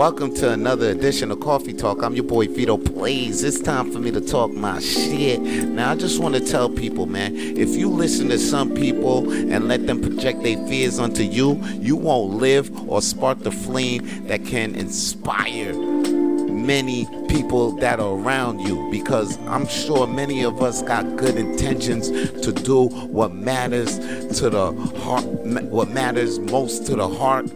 [0.00, 2.02] Welcome to another edition of Coffee Talk.
[2.02, 3.44] I'm your boy Vito Blaze.
[3.44, 5.42] It's time for me to talk my shit.
[5.42, 9.68] Now, I just want to tell people, man, if you listen to some people and
[9.68, 14.42] let them project their fears onto you, you won't live or spark the flame that
[14.46, 21.16] can inspire many people that are around you because I'm sure many of us got
[21.16, 22.08] good intentions
[22.40, 23.98] to do what matters
[24.38, 27.50] to the heart what matters most to the heart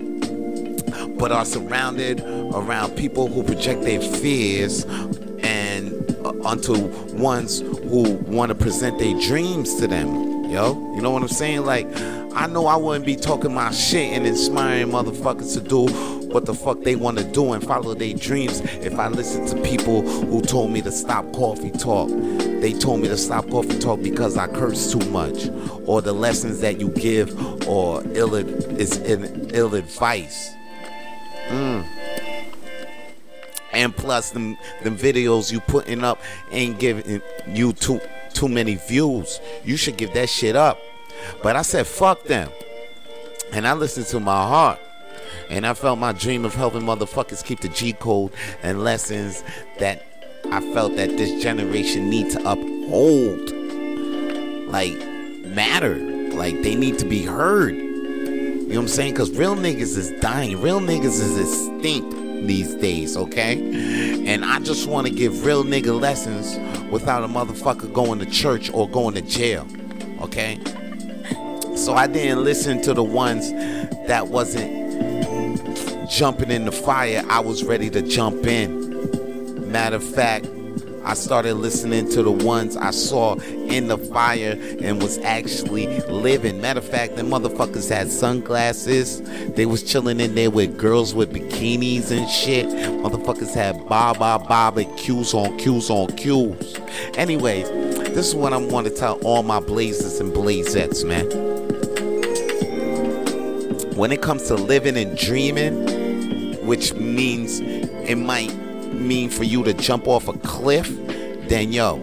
[1.24, 2.20] but are surrounded
[2.52, 4.84] around people who project their fears
[5.42, 6.74] and uh, onto
[7.14, 10.44] ones who want to present their dreams to them.
[10.50, 11.64] Yo, you know what I'm saying?
[11.64, 11.86] Like,
[12.34, 15.86] I know I wouldn't be talking my shit and inspiring motherfuckers to do
[16.26, 19.62] what the fuck they want to do and follow their dreams if I listened to
[19.62, 22.10] people who told me to stop coffee talk.
[22.10, 25.48] They told me to stop coffee talk because I curse too much,
[25.86, 30.54] or the lessons that you give, or ill is ill advice.
[31.48, 31.86] Mm.
[33.72, 38.00] And plus, them them videos you putting up ain't giving you too
[38.32, 39.40] too many views.
[39.64, 40.78] You should give that shit up.
[41.42, 42.50] But I said fuck them,
[43.52, 44.78] and I listened to my heart.
[45.50, 49.44] And I felt my dream of helping motherfuckers keep the G code and lessons
[49.78, 50.04] that
[50.50, 53.50] I felt that this generation need to uphold.
[54.70, 54.96] Like,
[55.46, 55.96] matter.
[56.34, 57.74] Like, they need to be heard.
[58.64, 59.12] You know what I'm saying?
[59.12, 60.60] Because real niggas is dying.
[60.60, 62.10] Real niggas is extinct
[62.46, 63.58] these days, okay?
[64.26, 66.58] And I just want to give real nigga lessons
[66.90, 69.66] without a motherfucker going to church or going to jail,
[70.22, 70.58] okay?
[71.76, 73.52] So I didn't listen to the ones
[74.08, 74.84] that wasn't
[76.10, 79.70] jumping in the fire, I was ready to jump in.
[79.70, 80.46] Matter of fact,
[81.04, 86.60] I started listening to the ones I saw in the fire and was actually living.
[86.62, 89.20] Matter of fact, the motherfuckers had sunglasses.
[89.52, 92.66] They was chilling in there with girls with bikinis and shit.
[92.66, 96.76] Motherfuckers had ba ba barbecues on cues on cues.
[97.14, 97.68] Anyways,
[98.14, 101.26] this is what I'm want to tell all my blazers and blazettes, man.
[103.94, 108.50] When it comes to living and dreaming, which means it might
[109.00, 110.88] mean for you to jump off a cliff,
[111.48, 111.98] then yo,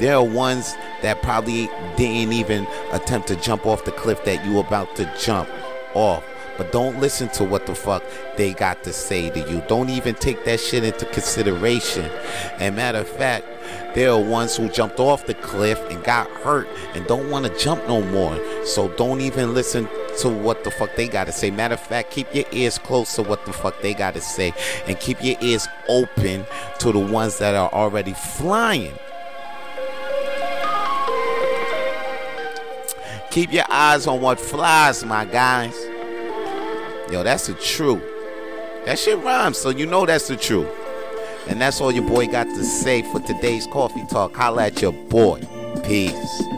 [0.00, 4.58] there are ones that probably didn't even attempt to jump off the cliff that you
[4.58, 5.48] about to jump
[5.94, 6.24] off.
[6.56, 8.02] But don't listen to what the fuck
[8.36, 9.62] they got to say to you.
[9.68, 12.10] Don't even take that shit into consideration.
[12.58, 13.46] And matter of fact,
[13.94, 17.58] there are ones who jumped off the cliff and got hurt and don't want to
[17.58, 18.38] jump no more.
[18.64, 19.88] So don't even listen
[20.18, 21.50] to what the fuck they gotta say.
[21.50, 24.52] Matter of fact, keep your ears close to what the fuck they gotta say.
[24.86, 26.46] And keep your ears open
[26.80, 28.96] to the ones that are already flying.
[33.30, 35.76] Keep your eyes on what flies, my guys.
[37.10, 38.02] Yo, that's the truth.
[38.86, 40.68] That shit rhymes, so you know that's the truth.
[41.48, 44.34] And that's all your boy got to say for today's coffee talk.
[44.34, 45.40] Holla at your boy.
[45.84, 46.55] Peace.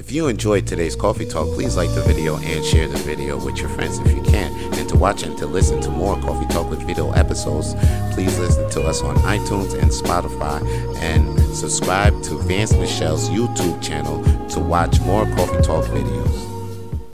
[0.00, 3.58] If you enjoyed today's coffee talk, please like the video and share the video with
[3.58, 4.50] your friends if you can.
[4.78, 7.74] And to watch and to listen to more coffee talk with video episodes,
[8.14, 10.66] please listen to us on iTunes and Spotify
[10.96, 16.49] and subscribe to Vance Michelle's YouTube channel to watch more coffee talk videos.